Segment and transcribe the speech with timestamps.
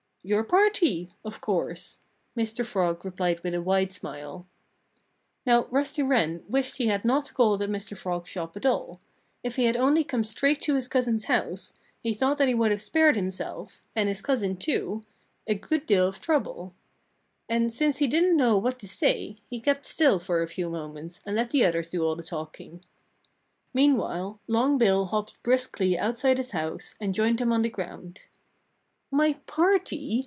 [0.23, 1.97] "Your party, of course!"
[2.37, 2.63] Mr.
[2.63, 4.45] Frog replied with a wide smile.
[5.47, 7.97] Now, Rusty Wren wished he had not called at Mr.
[7.97, 8.99] Frog's shop at all.
[9.43, 12.69] If he had only come straight to his cousin's house, he thought that he would
[12.69, 15.01] have spared himself and his cousin, too
[15.47, 16.75] a good deal of trouble.
[17.49, 21.19] And, since he didn't know what to say, he kept still for a few moments
[21.25, 22.85] and let the others do all the talking.
[23.73, 28.19] Meanwhile, Long Bill hopped briskly outside his house, and joined them on the ground.
[29.13, 30.19] "My party!"